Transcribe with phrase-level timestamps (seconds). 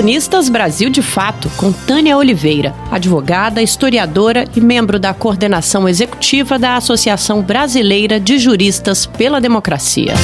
[0.00, 6.74] Colunistas Brasil de Fato, com Tânia Oliveira, advogada, historiadora e membro da coordenação executiva da
[6.74, 10.14] Associação Brasileira de Juristas pela Democracia.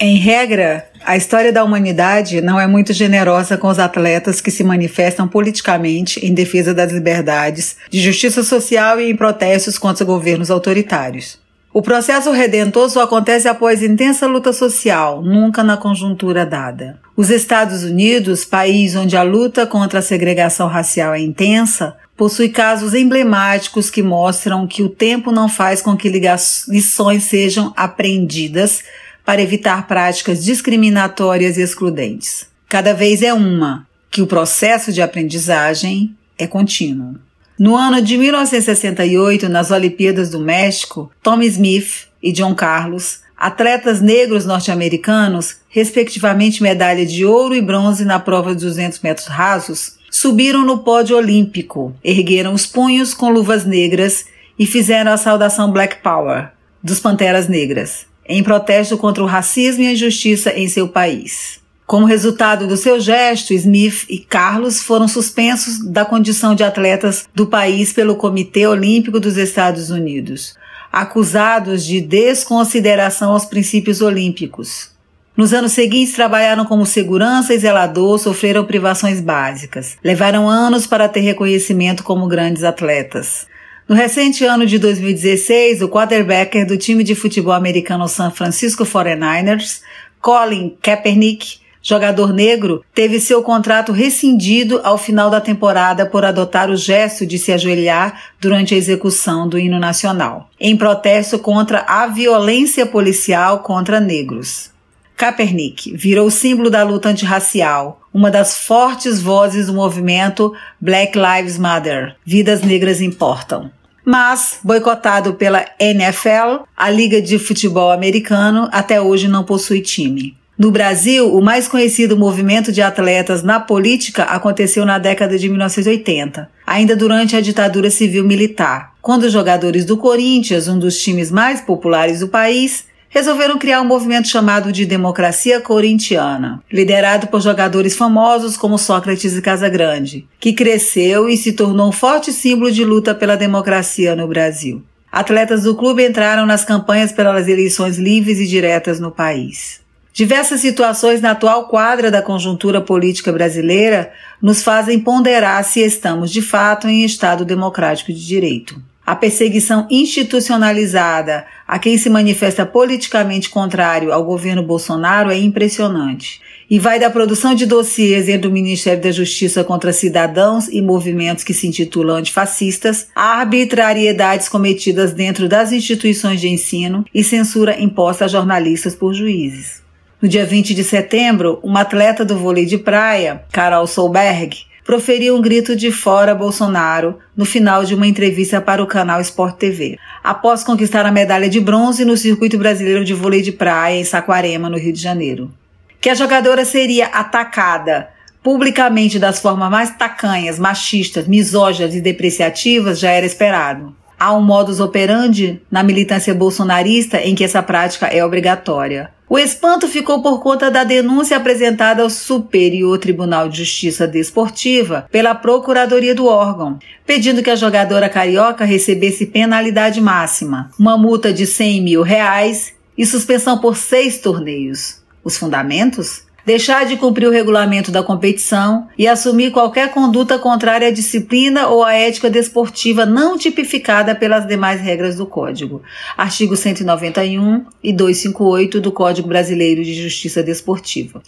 [0.00, 4.64] Em regra, a história da humanidade não é muito generosa com os atletas que se
[4.64, 11.37] manifestam politicamente em defesa das liberdades, de justiça social e em protestos contra governos autoritários.
[11.72, 16.98] O processo redentor só acontece após intensa luta social, nunca na conjuntura dada.
[17.14, 22.94] Os Estados Unidos, país onde a luta contra a segregação racial é intensa, possui casos
[22.94, 28.82] emblemáticos que mostram que o tempo não faz com que lições sejam aprendidas
[29.24, 32.46] para evitar práticas discriminatórias e excludentes.
[32.66, 37.16] Cada vez é uma, que o processo de aprendizagem é contínuo.
[37.58, 44.46] No ano de 1968, nas Olimpíadas do México, Tom Smith e John Carlos, atletas negros
[44.46, 50.78] norte-americanos, respectivamente medalha de ouro e bronze na prova de 200 metros rasos, subiram no
[50.84, 56.50] pódio olímpico, ergueram os punhos com luvas negras e fizeram a saudação Black Power
[56.80, 61.60] dos Panteras Negras, em protesto contra o racismo e a injustiça em seu país.
[61.88, 67.46] Como resultado do seu gesto, Smith e Carlos foram suspensos da condição de atletas do
[67.46, 70.54] país pelo Comitê Olímpico dos Estados Unidos,
[70.92, 74.90] acusados de desconsideração aos princípios olímpicos.
[75.34, 79.96] Nos anos seguintes, trabalharam como segurança e zelador, sofreram privações básicas.
[80.04, 83.46] Levaram anos para ter reconhecimento como grandes atletas.
[83.88, 89.80] No recente ano de 2016, o quarterback do time de futebol americano San Francisco 49ers,
[90.20, 96.76] Colin Kaepernick, jogador negro, teve seu contrato rescindido ao final da temporada por adotar o
[96.76, 102.86] gesto de se ajoelhar durante a execução do hino nacional, em protesto contra a violência
[102.86, 104.70] policial contra negros.
[105.16, 112.14] Kaepernick virou símbolo da luta antirracial, uma das fortes vozes do movimento Black Lives Matter.
[112.24, 113.68] Vidas negras importam.
[114.04, 120.37] Mas, boicotado pela NFL, a Liga de Futebol Americano até hoje não possui time.
[120.58, 126.50] No Brasil, o mais conhecido movimento de atletas na política aconteceu na década de 1980,
[126.66, 132.18] ainda durante a ditadura civil-militar, quando os jogadores do Corinthians, um dos times mais populares
[132.18, 138.78] do país, resolveram criar um movimento chamado de Democracia Corintiana, liderado por jogadores famosos como
[138.78, 144.16] Sócrates e Casagrande, que cresceu e se tornou um forte símbolo de luta pela democracia
[144.16, 144.82] no Brasil.
[145.10, 149.86] Atletas do clube entraram nas campanhas pelas eleições livres e diretas no país.
[150.18, 154.10] Diversas situações na atual quadra da conjuntura política brasileira
[154.42, 158.82] nos fazem ponderar se estamos de fato em Estado democrático de direito.
[159.06, 166.80] A perseguição institucionalizada a quem se manifesta politicamente contrário ao governo Bolsonaro é impressionante e
[166.80, 171.68] vai da produção de dossiês do Ministério da Justiça contra cidadãos e movimentos que se
[171.68, 178.96] intitulam antifascistas, a arbitrariedades cometidas dentro das instituições de ensino e censura imposta a jornalistas
[178.96, 179.86] por juízes.
[180.20, 185.40] No dia 20 de setembro, uma atleta do vôlei de praia, Carol Solberg, proferiu um
[185.40, 190.64] grito de fora Bolsonaro no final de uma entrevista para o canal Sport TV, após
[190.64, 194.76] conquistar a medalha de bronze no circuito brasileiro de vôlei de praia em Saquarema, no
[194.76, 195.52] Rio de Janeiro.
[196.00, 198.08] Que a jogadora seria atacada
[198.42, 203.94] publicamente das formas mais tacanhas, machistas, misóginas e depreciativas já era esperado.
[204.18, 209.16] Há um modus operandi na militância bolsonarista em que essa prática é obrigatória.
[209.30, 215.34] O espanto ficou por conta da denúncia apresentada ao Superior Tribunal de Justiça Desportiva pela
[215.34, 221.82] Procuradoria do órgão, pedindo que a jogadora carioca recebesse penalidade máxima, uma multa de 100
[221.82, 225.02] mil reais e suspensão por seis torneios.
[225.22, 226.22] Os fundamentos?
[226.48, 231.84] Deixar de cumprir o regulamento da competição e assumir qualquer conduta contrária à disciplina ou
[231.84, 235.82] à ética desportiva não tipificada pelas demais regras do Código.
[236.16, 241.22] Artigo 191 e 258 do Código Brasileiro de Justiça Desportiva.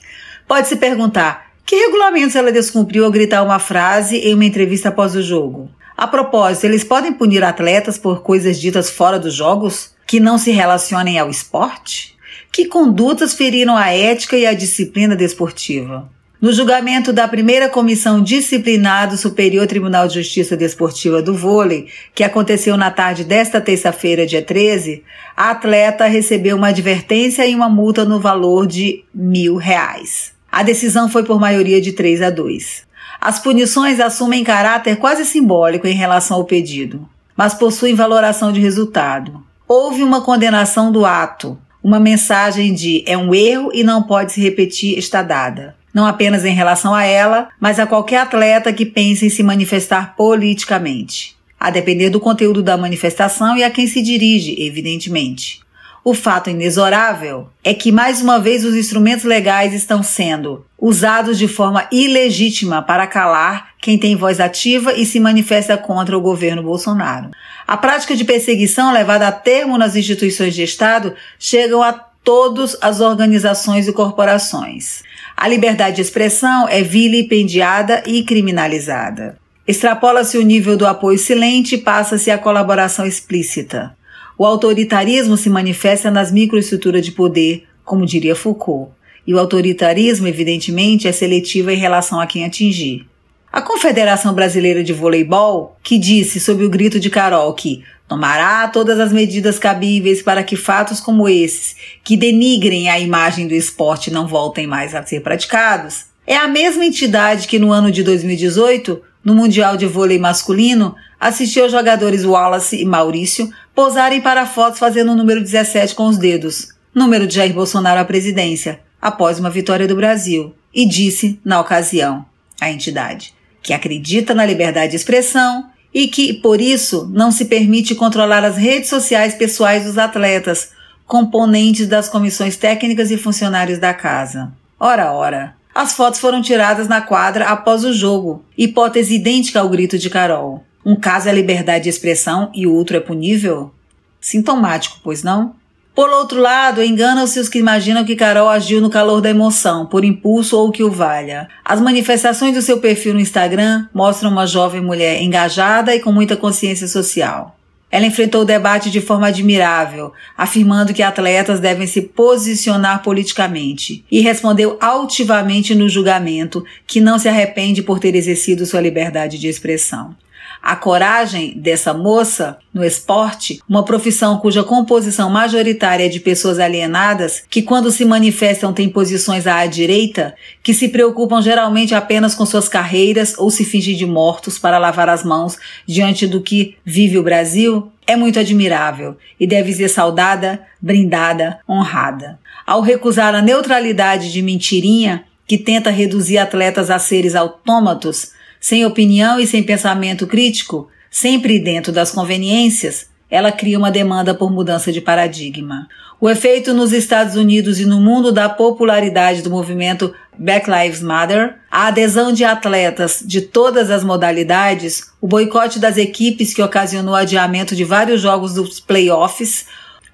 [0.49, 5.23] Pode-se perguntar: que regulamentos ela descumpriu ao gritar uma frase em uma entrevista após o
[5.23, 5.71] jogo?
[5.99, 10.51] A propósito, eles podem punir atletas por coisas ditas fora dos jogos que não se
[10.51, 12.19] relacionem ao esporte?
[12.53, 16.11] Que condutas feriram a ética e a disciplina desportiva?
[16.41, 22.25] No julgamento da primeira comissão disciplinar do Superior Tribunal de Justiça Desportiva do Vôlei, que
[22.25, 25.05] aconteceu na tarde desta terça-feira, dia 13,
[25.37, 30.33] a atleta recebeu uma advertência e uma multa no valor de mil reais.
[30.51, 32.85] A decisão foi por maioria de 3 a 2.
[33.21, 39.45] As punições assumem caráter quase simbólico em relação ao pedido, mas possuem valoração de resultado.
[39.69, 44.41] Houve uma condenação do ato, Uma mensagem de é um erro e não pode se
[44.41, 45.75] repetir está dada.
[45.95, 50.15] Não apenas em relação a ela, mas a qualquer atleta que pense em se manifestar
[50.15, 51.35] politicamente.
[51.59, 55.61] A depender do conteúdo da manifestação e a quem se dirige, evidentemente.
[56.03, 61.47] O fato inexorável é que, mais uma vez, os instrumentos legais estão sendo usados de
[61.47, 67.31] forma ilegítima para calar quem tem voz ativa e se manifesta contra o governo Bolsonaro.
[67.67, 73.01] A prática de perseguição levada a termo nas instituições de Estado chegam a todas as
[73.01, 75.03] organizações e corporações.
[75.37, 79.39] A liberdade de expressão é vilipendiada e criminalizada.
[79.69, 83.95] Extrapola-se o nível do apoio silente e passa-se a colaboração explícita.
[84.41, 88.91] O autoritarismo se manifesta nas microestruturas de poder, como diria Foucault,
[89.27, 93.05] e o autoritarismo, evidentemente, é seletivo em relação a quem atingir.
[93.53, 98.99] A Confederação Brasileira de Voleibol, que disse sob o grito de Carol que tomará todas
[98.99, 104.27] as medidas cabíveis para que fatos como esses, que denigrem a imagem do esporte, não
[104.27, 109.35] voltem mais a ser praticados, é a mesma entidade que no ano de 2018, no
[109.35, 115.17] Mundial de Vôlei Masculino, assistiu os jogadores Wallace e Maurício posarem para fotos fazendo o
[115.17, 119.97] número 17 com os dedos, número de Jair Bolsonaro à presidência, após uma vitória do
[119.97, 122.25] Brasil, e disse, na ocasião,
[122.61, 127.95] a entidade, que acredita na liberdade de expressão e que, por isso, não se permite
[127.95, 130.71] controlar as redes sociais pessoais dos atletas,
[131.07, 134.53] componentes das comissões técnicas e funcionários da casa.
[134.79, 135.60] Ora, ora.
[135.81, 140.63] As fotos foram tiradas na quadra após o jogo, hipótese idêntica ao grito de Carol.
[140.85, 143.73] Um caso é liberdade de expressão e o outro é punível?
[144.21, 145.55] Sintomático, pois não?
[145.95, 150.05] Por outro lado, enganam-se os que imaginam que Carol agiu no calor da emoção, por
[150.05, 151.49] impulso ou que o valha.
[151.65, 156.37] As manifestações do seu perfil no Instagram mostram uma jovem mulher engajada e com muita
[156.37, 157.57] consciência social.
[157.91, 164.21] Ela enfrentou o debate de forma admirável, afirmando que atletas devem se posicionar politicamente, e
[164.21, 170.15] respondeu altivamente no julgamento que não se arrepende por ter exercido sua liberdade de expressão.
[170.63, 177.43] A coragem dessa moça no esporte, uma profissão cuja composição majoritária é de pessoas alienadas,
[177.49, 182.69] que quando se manifestam têm posições à direita, que se preocupam geralmente apenas com suas
[182.69, 187.23] carreiras ou se fingem de mortos para lavar as mãos diante do que vive o
[187.23, 192.39] Brasil, é muito admirável e deve ser saudada, brindada, honrada.
[192.67, 199.41] Ao recusar a neutralidade de mentirinha, que tenta reduzir atletas a seres autômatos, sem opinião
[199.41, 205.01] e sem pensamento crítico, sempre dentro das conveniências, ela cria uma demanda por mudança de
[205.01, 205.89] paradigma.
[206.21, 211.57] O efeito nos Estados Unidos e no mundo da popularidade do movimento Black Lives Matter,
[211.71, 217.17] a adesão de atletas de todas as modalidades, o boicote das equipes que ocasionou o
[217.17, 219.65] adiamento de vários jogos dos playoffs,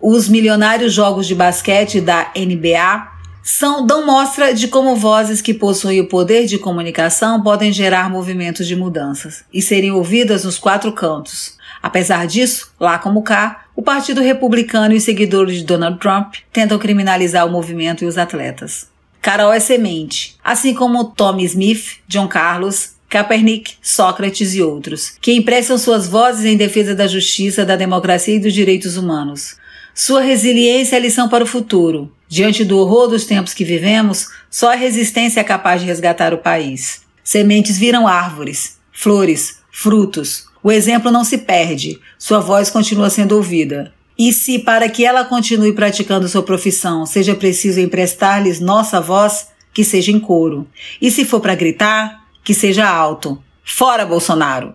[0.00, 3.15] os milionários jogos de basquete da NBA,
[3.46, 8.66] são dão mostra de como vozes que possuem o poder de comunicação podem gerar movimentos
[8.66, 11.56] de mudanças e serem ouvidas nos quatro cantos.
[11.80, 17.46] Apesar disso, lá como cá, o Partido Republicano e seguidores de Donald Trump tentam criminalizar
[17.46, 18.88] o movimento e os atletas.
[19.22, 25.78] Carol é semente, assim como Tommy Smith, John Carlos, Kaepernick, Sócrates e outros, que emprestam
[25.78, 29.56] suas vozes em defesa da justiça, da democracia e dos direitos humanos.
[29.94, 34.72] Sua resiliência é lição para o futuro, Diante do horror dos tempos que vivemos, só
[34.72, 37.02] a resistência é capaz de resgatar o país.
[37.22, 40.46] Sementes viram árvores, flores, frutos.
[40.62, 43.92] O exemplo não se perde, sua voz continua sendo ouvida.
[44.18, 49.84] E se, para que ela continue praticando sua profissão, seja preciso emprestar-lhes nossa voz, que
[49.84, 50.66] seja em coro.
[51.00, 53.40] E se for para gritar, que seja alto.
[53.62, 54.74] Fora Bolsonaro!